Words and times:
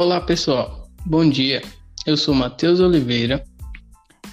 Olá, 0.00 0.18
pessoal. 0.18 0.88
Bom 1.04 1.28
dia. 1.28 1.60
Eu 2.06 2.16
sou 2.16 2.34
Matheus 2.34 2.80
Oliveira. 2.80 3.44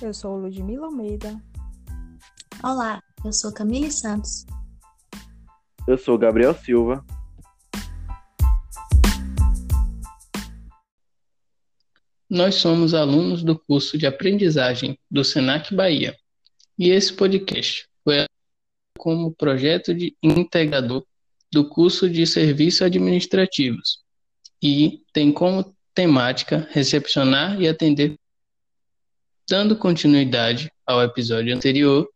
Eu 0.02 0.14
sou 0.14 0.38
Ludmila 0.38 0.86
Almeida. 0.86 1.38
Olá, 2.64 3.04
eu 3.26 3.34
sou 3.34 3.54
Camille 3.54 3.92
Santos. 3.92 4.46
Eu 5.86 5.98
sou 5.98 6.18
Gabriel 6.18 6.54
Silva. 6.54 7.06
Nós 12.30 12.56
somos 12.56 12.94
alunos 12.94 13.44
do 13.44 13.60
curso 13.60 13.98
de 13.98 14.08
aprendizagem 14.08 14.98
do 15.12 15.22
Senac 15.22 15.76
Bahia. 15.76 16.16
E 16.80 16.92
esse 16.92 17.12
podcast 17.12 17.90
foi 18.06 18.26
como 18.98 19.36
projeto 19.36 19.94
de 19.94 20.16
integrador 20.24 21.06
do 21.52 21.68
curso 21.68 22.10
de 22.10 22.26
Serviços 22.26 22.84
Administrativos 22.84 24.07
e 24.62 25.04
tem 25.14 25.32
como 25.32 25.76
temática 25.94 26.68
recepcionar 26.72 27.60
e 27.62 27.68
atender. 27.68 28.18
Dando 29.50 29.78
continuidade 29.78 30.72
ao 30.86 31.02
episódio 31.02 31.56
anterior, 31.56 32.08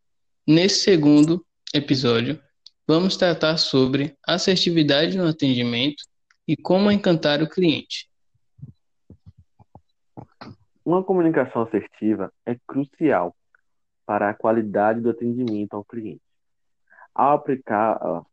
nesse 0.45 0.81
segundo 0.81 1.45
episódio, 1.73 2.41
vamos 2.87 3.15
tratar 3.15 3.57
sobre 3.57 4.15
assertividade 4.27 5.17
no 5.17 5.27
atendimento 5.27 6.03
e 6.47 6.57
como 6.57 6.91
encantar 6.91 7.41
o 7.41 7.49
cliente. 7.49 8.09
Uma 10.83 11.03
comunicação 11.03 11.61
assertiva 11.61 12.33
é 12.45 12.55
crucial 12.67 13.35
para 14.05 14.29
a 14.29 14.33
qualidade 14.33 14.99
do 14.99 15.09
atendimento 15.09 15.75
ao 15.75 15.85
cliente. 15.85 16.21
Ao 17.13 17.35
aplicá-la, 17.35 18.25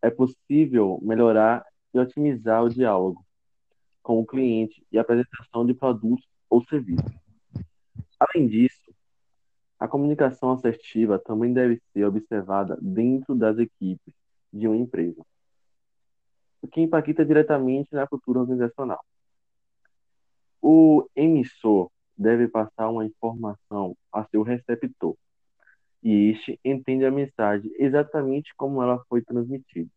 é 0.00 0.10
possível 0.10 0.98
melhorar 1.02 1.64
e 1.92 1.98
otimizar 1.98 2.62
o 2.62 2.68
diálogo 2.68 3.24
com 4.08 4.20
o 4.20 4.26
cliente 4.26 4.82
e 4.90 4.98
apresentação 4.98 5.66
de 5.66 5.74
produtos 5.74 6.26
ou 6.48 6.64
serviços. 6.64 7.12
Além 8.18 8.48
disso, 8.48 8.90
a 9.78 9.86
comunicação 9.86 10.50
assertiva 10.52 11.18
também 11.18 11.52
deve 11.52 11.78
ser 11.92 12.06
observada 12.06 12.78
dentro 12.80 13.34
das 13.34 13.58
equipes 13.58 14.14
de 14.50 14.66
uma 14.66 14.78
empresa, 14.78 15.22
o 16.62 16.66
que 16.66 16.80
impacta 16.80 17.22
diretamente 17.22 17.90
na 17.92 18.06
cultura 18.06 18.38
organizacional. 18.40 19.04
O 20.62 21.06
emissor 21.14 21.90
deve 22.16 22.48
passar 22.48 22.88
uma 22.88 23.04
informação 23.04 23.94
a 24.10 24.24
seu 24.24 24.42
receptor, 24.42 25.18
e 26.02 26.30
este 26.30 26.58
entende 26.64 27.04
a 27.04 27.10
mensagem 27.10 27.70
exatamente 27.78 28.54
como 28.56 28.82
ela 28.82 29.04
foi 29.06 29.20
transmitida, 29.20 29.90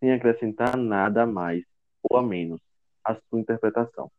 sem 0.00 0.10
acrescentar 0.10 0.76
nada 0.76 1.22
a 1.22 1.26
mais 1.28 1.62
ou 2.02 2.18
a 2.18 2.22
menos 2.24 2.60
a 3.04 3.14
sua 3.14 3.40
interpretação. 3.40 4.10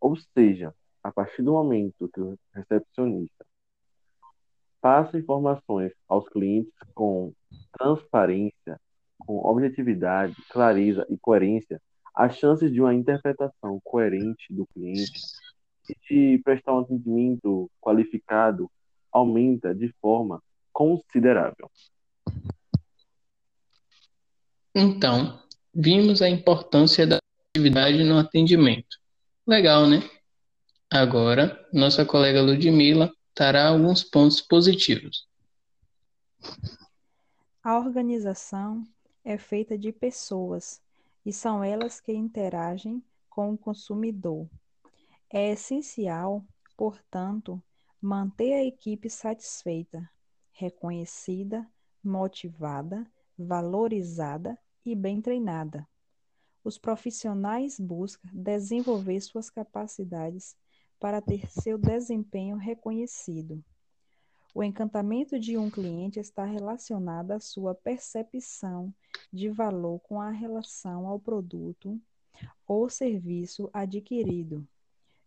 Ou 0.00 0.16
seja, 0.16 0.74
a 1.02 1.12
partir 1.12 1.42
do 1.42 1.52
momento 1.52 2.08
que 2.12 2.20
o 2.20 2.38
recepcionista 2.54 3.44
passa 4.80 5.18
informações 5.18 5.92
aos 6.08 6.28
clientes 6.28 6.72
com 6.94 7.32
transparência, 7.72 8.78
com 9.18 9.38
objetividade, 9.38 10.34
clareza 10.50 11.06
e 11.08 11.16
coerência, 11.16 11.80
as 12.14 12.36
chances 12.36 12.72
de 12.72 12.80
uma 12.80 12.94
interpretação 12.94 13.80
coerente 13.82 14.52
do 14.52 14.66
cliente 14.66 15.20
e 15.88 15.96
de 16.08 16.42
prestar 16.42 16.74
um 16.74 16.80
atendimento 16.80 17.70
qualificado 17.80 18.70
aumenta 19.10 19.74
de 19.74 19.92
forma 20.00 20.42
considerável. 20.72 21.70
Então, 24.74 25.38
vimos 25.74 26.20
a 26.20 26.28
importância 26.28 27.06
da 27.06 27.23
atividade 27.56 28.02
no 28.02 28.18
atendimento. 28.18 28.98
Legal, 29.46 29.86
né? 29.86 30.02
Agora, 30.90 31.64
nossa 31.72 32.04
colega 32.04 32.42
Ludmila 32.42 33.14
trará 33.32 33.68
alguns 33.68 34.02
pontos 34.02 34.40
positivos. 34.40 35.28
A 37.62 37.78
organização 37.78 38.82
é 39.24 39.38
feita 39.38 39.78
de 39.78 39.92
pessoas 39.92 40.82
e 41.24 41.32
são 41.32 41.62
elas 41.62 42.00
que 42.00 42.12
interagem 42.12 43.00
com 43.30 43.52
o 43.52 43.58
consumidor. 43.58 44.48
É 45.30 45.52
essencial, 45.52 46.44
portanto, 46.76 47.62
manter 48.02 48.52
a 48.54 48.64
equipe 48.64 49.08
satisfeita, 49.08 50.10
reconhecida, 50.50 51.64
motivada, 52.02 53.06
valorizada 53.38 54.58
e 54.84 54.96
bem 54.96 55.20
treinada 55.20 55.86
os 56.64 56.78
profissionais 56.78 57.78
buscam 57.78 58.26
desenvolver 58.32 59.20
suas 59.20 59.50
capacidades 59.50 60.56
para 60.98 61.20
ter 61.20 61.50
seu 61.50 61.76
desempenho 61.76 62.56
reconhecido. 62.56 63.62
O 64.54 64.64
encantamento 64.64 65.38
de 65.38 65.58
um 65.58 65.68
cliente 65.68 66.18
está 66.18 66.44
relacionado 66.44 67.32
à 67.32 67.40
sua 67.40 67.74
percepção 67.74 68.94
de 69.30 69.50
valor 69.50 70.00
com 70.00 70.18
a 70.18 70.30
relação 70.30 71.06
ao 71.06 71.20
produto 71.20 72.00
ou 72.66 72.88
serviço 72.88 73.68
adquirido. 73.70 74.66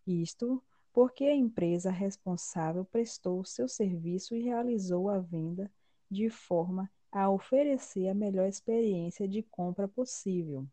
Isto 0.07 0.63
porque 0.91 1.25
a 1.25 1.35
empresa 1.35 1.91
responsável 1.91 2.83
prestou 2.83 3.45
seu 3.45 3.67
serviço 3.67 4.35
e 4.35 4.41
realizou 4.41 5.07
a 5.07 5.19
venda 5.19 5.69
de 6.09 6.29
forma 6.31 6.89
a 7.11 7.29
oferecer 7.29 8.07
a 8.07 8.15
melhor 8.15 8.47
experiência 8.47 9.27
de 9.27 9.43
compra 9.43 9.87
possível 9.87 10.67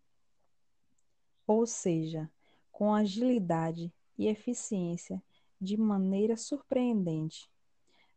ou 1.47 1.67
seja, 1.67 2.31
com 2.73 2.95
agilidade 2.95 3.93
e 4.19 4.27
eficiência 4.27 5.23
de 5.61 5.77
maneira 5.77 6.37
surpreendente. 6.37 7.51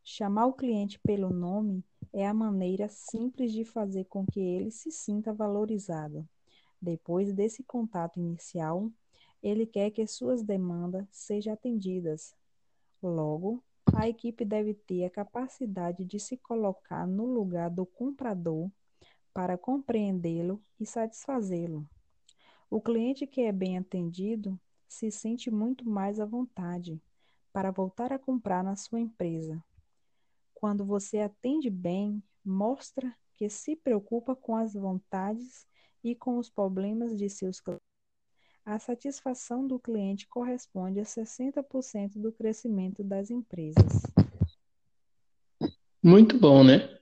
Chamar 0.03 0.45
o 0.47 0.53
cliente 0.53 0.99
pelo 0.99 1.29
nome 1.29 1.83
é 2.13 2.25
a 2.25 2.33
maneira 2.33 2.87
simples 2.87 3.51
de 3.51 3.65
fazer 3.65 4.05
com 4.05 4.25
que 4.25 4.39
ele 4.39 4.71
se 4.71 4.91
sinta 4.91 5.33
valorizado. 5.33 6.27
Depois 6.81 7.33
desse 7.33 7.63
contato 7.63 8.19
inicial, 8.19 8.91
ele 9.41 9.65
quer 9.65 9.91
que 9.91 10.05
suas 10.07 10.43
demandas 10.43 11.05
sejam 11.11 11.53
atendidas. 11.53 12.35
Logo, 13.01 13.63
a 13.93 14.07
equipe 14.07 14.43
deve 14.45 14.73
ter 14.73 15.05
a 15.05 15.09
capacidade 15.09 16.05
de 16.05 16.19
se 16.19 16.37
colocar 16.37 17.05
no 17.05 17.25
lugar 17.25 17.69
do 17.69 17.85
comprador 17.85 18.69
para 19.33 19.57
compreendê-lo 19.57 20.61
e 20.79 20.85
satisfazê-lo. 20.85 21.87
O 22.69 22.81
cliente 22.81 23.25
que 23.25 23.41
é 23.41 23.51
bem 23.51 23.77
atendido 23.77 24.59
se 24.87 25.09
sente 25.09 25.49
muito 25.49 25.87
mais 25.87 26.19
à 26.19 26.25
vontade 26.25 27.01
para 27.53 27.71
voltar 27.71 28.11
a 28.11 28.19
comprar 28.19 28.63
na 28.63 28.75
sua 28.75 28.99
empresa. 28.99 29.63
Quando 30.53 30.85
você 30.85 31.19
atende 31.19 31.69
bem, 31.69 32.21
mostra 32.43 33.15
que 33.35 33.49
se 33.49 33.75
preocupa 33.75 34.35
com 34.35 34.55
as 34.55 34.73
vontades 34.73 35.65
e 36.03 36.13
com 36.13 36.37
os 36.37 36.49
problemas 36.49 37.17
de 37.17 37.29
seus 37.29 37.61
clientes. 37.61 37.85
A 38.65 38.77
satisfação 38.79 39.65
do 39.65 39.79
cliente 39.79 40.27
corresponde 40.27 40.99
a 40.99 41.05
60% 41.05 42.19
do 42.19 42.33
crescimento 42.33 43.01
das 43.01 43.29
empresas. 43.29 44.03
Muito 46.03 46.37
bom, 46.37 46.65
né? 46.65 46.99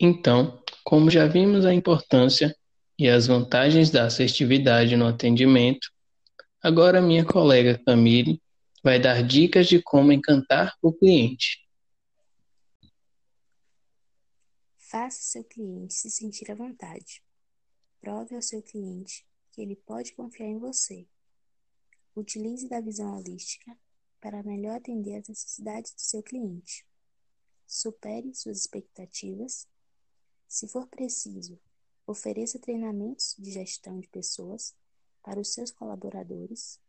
Então, 0.00 0.60
como 0.84 1.10
já 1.10 1.28
vimos 1.28 1.64
a 1.64 1.72
importância 1.72 2.52
e 2.98 3.08
as 3.08 3.26
vantagens 3.26 3.90
da 3.90 4.06
assertividade 4.06 4.96
no 4.96 5.06
atendimento, 5.06 5.90
agora 6.62 7.02
minha 7.02 7.24
colega 7.24 7.78
Camille 7.84 8.40
vai 8.82 8.98
dar 8.98 9.22
dicas 9.22 9.66
de 9.66 9.82
como 9.82 10.12
encantar 10.12 10.74
o 10.80 10.92
cliente. 10.92 11.66
Faça 14.78 15.20
seu 15.20 15.44
cliente 15.44 15.94
se 15.94 16.10
sentir 16.10 16.50
à 16.50 16.54
vontade. 16.54 17.22
Prove 18.00 18.34
ao 18.34 18.42
seu 18.42 18.62
cliente 18.62 19.26
que 19.50 19.60
ele 19.60 19.76
pode 19.76 20.12
confiar 20.12 20.46
em 20.46 20.58
você. 20.58 21.06
Utilize 22.14 22.68
da 22.68 22.80
visão 22.80 23.16
holística 23.16 23.76
para 24.20 24.42
melhor 24.42 24.76
atender 24.76 25.16
às 25.16 25.28
necessidades 25.28 25.92
do 25.92 26.00
seu 26.00 26.22
cliente. 26.22 26.86
Supere 27.66 28.32
suas 28.34 28.58
expectativas. 28.58 29.68
Se 30.48 30.68
for 30.68 30.86
preciso, 30.86 31.58
Ofereça 32.06 32.58
treinamentos 32.58 33.34
de 33.36 33.50
gestão 33.50 33.98
de 33.98 34.08
pessoas 34.08 34.74
para 35.22 35.40
os 35.40 35.52
seus 35.52 35.72
colaboradores 35.72 36.80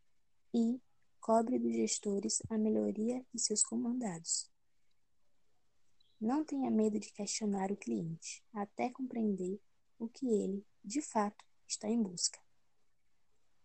e 0.53 0.79
cobre 1.19 1.57
dos 1.57 1.73
gestores 1.73 2.41
a 2.49 2.57
melhoria 2.57 3.25
de 3.33 3.41
seus 3.41 3.63
comandados. 3.63 4.47
Não 6.21 6.45
tenha 6.45 6.69
medo 6.69 6.99
de 6.99 7.11
questionar 7.11 7.71
o 7.71 7.77
cliente 7.77 8.43
até 8.53 8.91
compreender 8.91 9.59
o 9.97 10.07
que 10.07 10.27
ele, 10.27 10.63
de 10.83 11.01
fato, 11.01 11.43
está 11.67 11.89
em 11.89 12.01
busca. 12.01 12.39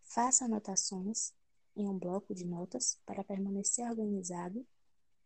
Faça 0.02 0.46
anotações 0.46 1.34
em 1.76 1.87
um 1.87 1.98
bloco 1.98 2.34
de 2.34 2.44
notas 2.46 2.98
para 3.05 3.25
permanecer 3.25 3.88
organizado 3.88 4.66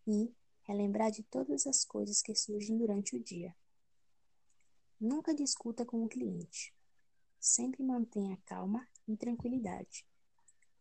e 0.07 0.33
relembrar 0.65 1.11
de 1.11 1.23
todas 1.23 1.67
as 1.67 1.85
coisas 1.85 2.21
que 2.21 2.35
surgem 2.35 2.77
durante 2.77 3.17
o 3.17 3.23
dia. 3.23 3.55
Nunca 5.01 5.35
discuta 5.35 5.85
com 5.85 6.03
o 6.05 6.09
cliente. 6.09 6.75
Sempre 7.39 7.83
mantenha 7.83 8.41
calma 8.47 8.89
e 9.07 9.17
tranquilidade. 9.17 10.07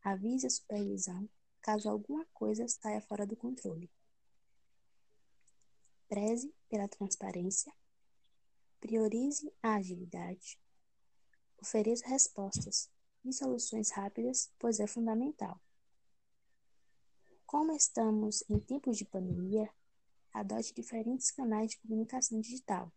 Avise 0.02 0.48
a 0.48 0.50
supervisão 0.50 1.30
caso 1.62 1.90
alguma 1.90 2.26
coisa 2.34 2.68
saia 2.68 3.02
fora 3.02 3.26
do 3.26 3.36
controle. 3.36 3.92
Preze 6.08 6.54
pela 6.70 6.88
transparência. 6.88 7.74
Priorize 8.80 9.52
a 9.62 9.76
agilidade. 9.76 10.60
Ofereça 11.58 12.08
respostas 12.08 12.90
e 13.26 13.34
soluções 13.34 13.90
rápidas, 13.90 14.52
pois 14.60 14.80
é 14.80 14.88
fundamental. 14.88 15.60
Como 17.46 17.74
estamos 17.74 18.44
em 18.50 18.60
tempos 18.60 18.98
de 18.98 19.06
pandemia, 19.06 19.70
adote 20.32 20.74
diferentes 20.74 21.32
canais 21.32 21.72
de 21.72 21.80
comunicação 21.80 22.40
digital. 22.40 22.94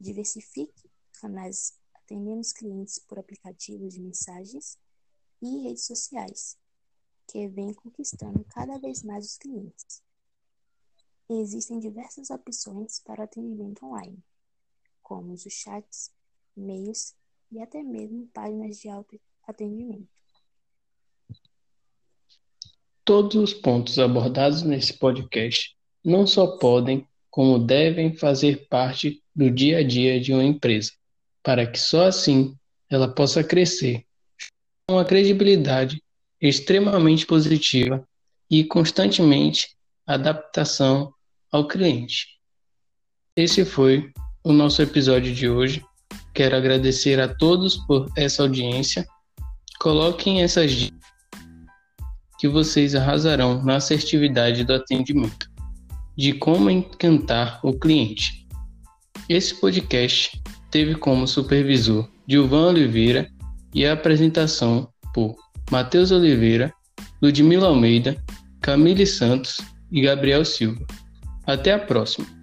Diversifique 0.00 0.90
canais 1.20 1.78
atendendo 1.94 2.40
os 2.40 2.52
clientes 2.52 2.98
por 2.98 3.18
aplicativos 3.18 3.94
de 3.94 4.00
mensagens 4.00 4.78
e 5.42 5.62
redes 5.64 5.86
sociais, 5.86 6.58
que 7.28 7.46
vem 7.48 7.72
conquistando 7.74 8.44
cada 8.44 8.78
vez 8.78 9.02
mais 9.02 9.26
os 9.26 9.36
clientes. 9.36 10.02
Existem 11.28 11.78
diversas 11.78 12.30
opções 12.30 13.00
para 13.00 13.24
atendimento 13.24 13.86
online, 13.86 14.18
como 15.02 15.32
os 15.32 15.42
chats, 15.48 16.10
e-mails 16.56 17.14
e 17.52 17.60
até 17.60 17.82
mesmo 17.82 18.26
páginas 18.32 18.78
de 18.78 18.88
autoatendimento. 18.88 20.08
Todos 23.04 23.36
os 23.36 23.54
pontos 23.54 23.98
abordados 23.98 24.62
nesse 24.62 24.94
podcast 24.94 25.76
não 26.04 26.26
só 26.26 26.58
podem, 26.58 27.06
como 27.30 27.58
devem 27.58 28.16
fazer 28.16 28.68
parte 28.68 29.19
do 29.34 29.50
dia 29.50 29.78
a 29.78 29.82
dia 29.82 30.20
de 30.20 30.32
uma 30.32 30.44
empresa, 30.44 30.92
para 31.42 31.66
que 31.66 31.78
só 31.78 32.06
assim 32.06 32.54
ela 32.88 33.08
possa 33.08 33.44
crescer 33.44 34.04
com 34.86 34.96
uma 34.96 35.04
credibilidade 35.04 36.02
extremamente 36.40 37.26
positiva 37.26 38.06
e 38.50 38.64
constantemente 38.64 39.68
adaptação 40.06 41.12
ao 41.52 41.68
cliente. 41.68 42.26
Esse 43.36 43.64
foi 43.64 44.10
o 44.42 44.52
nosso 44.52 44.82
episódio 44.82 45.32
de 45.32 45.48
hoje. 45.48 45.84
Quero 46.34 46.56
agradecer 46.56 47.20
a 47.20 47.32
todos 47.32 47.76
por 47.86 48.10
essa 48.16 48.42
audiência. 48.42 49.06
Coloquem 49.78 50.42
essas 50.42 50.72
dicas 50.72 51.00
que 52.38 52.48
vocês 52.48 52.94
arrasarão 52.94 53.62
na 53.62 53.76
assertividade 53.76 54.64
do 54.64 54.72
atendimento, 54.72 55.46
de 56.16 56.32
como 56.32 56.70
encantar 56.70 57.60
o 57.62 57.78
cliente. 57.78 58.39
Esse 59.30 59.54
podcast 59.54 60.42
teve 60.72 60.96
como 60.96 61.24
supervisor 61.24 62.10
Gilvan 62.28 62.70
Oliveira 62.70 63.30
e 63.72 63.86
a 63.86 63.92
apresentação 63.92 64.88
por 65.14 65.36
Matheus 65.70 66.10
Oliveira, 66.10 66.74
Ludmila 67.22 67.68
Almeida, 67.68 68.20
Camille 68.60 69.06
Santos 69.06 69.60
e 69.92 70.00
Gabriel 70.00 70.44
Silva. 70.44 70.84
Até 71.46 71.72
a 71.72 71.78
próxima! 71.78 72.39